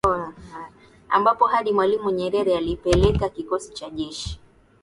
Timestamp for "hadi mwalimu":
1.45-2.09